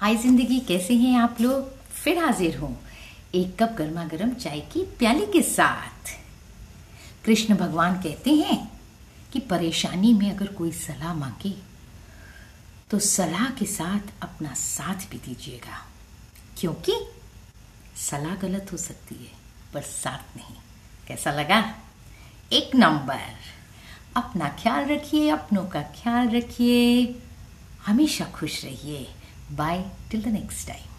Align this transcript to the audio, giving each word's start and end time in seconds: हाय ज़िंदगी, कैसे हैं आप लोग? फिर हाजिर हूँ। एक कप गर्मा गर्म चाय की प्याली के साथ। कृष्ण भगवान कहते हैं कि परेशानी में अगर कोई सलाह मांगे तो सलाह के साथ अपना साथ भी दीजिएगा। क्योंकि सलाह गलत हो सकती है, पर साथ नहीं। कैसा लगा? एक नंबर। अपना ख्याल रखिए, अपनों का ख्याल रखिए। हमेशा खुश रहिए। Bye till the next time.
हाय 0.00 0.16
ज़िंदगी, 0.16 0.58
कैसे 0.60 0.94
हैं 0.94 1.18
आप 1.18 1.36
लोग? 1.40 1.68
फिर 1.88 2.18
हाजिर 2.18 2.56
हूँ। 2.56 2.76
एक 3.34 3.56
कप 3.62 3.70
गर्मा 3.78 4.04
गर्म 4.04 4.32
चाय 4.34 4.60
की 4.60 4.82
प्याली 4.98 5.26
के 5.26 5.42
साथ। 5.42 6.10
कृष्ण 7.24 7.54
भगवान 7.54 7.94
कहते 8.02 8.30
हैं 8.30 8.58
कि 9.32 9.40
परेशानी 9.40 10.12
में 10.14 10.30
अगर 10.30 10.46
कोई 10.46 10.72
सलाह 10.72 11.14
मांगे 11.14 11.54
तो 12.90 12.98
सलाह 12.98 13.48
के 13.50 13.66
साथ 13.66 14.12
अपना 14.22 14.52
साथ 14.54 15.08
भी 15.10 15.18
दीजिएगा। 15.18 15.82
क्योंकि 16.58 17.00
सलाह 17.96 18.36
गलत 18.36 18.72
हो 18.72 18.76
सकती 18.76 19.14
है, 19.14 19.32
पर 19.74 19.82
साथ 19.82 20.36
नहीं। 20.36 20.56
कैसा 21.08 21.32
लगा? 21.32 21.74
एक 22.52 22.76
नंबर। 22.76 23.28
अपना 24.16 24.56
ख्याल 24.62 24.84
रखिए, 24.84 25.28
अपनों 25.30 25.66
का 25.66 25.82
ख्याल 25.82 26.28
रखिए। 26.28 27.14
हमेशा 27.86 28.24
खुश 28.24 28.64
रहिए। 28.64 29.08
Bye 29.50 29.84
till 30.10 30.20
the 30.20 30.30
next 30.30 30.64
time. 30.64 30.95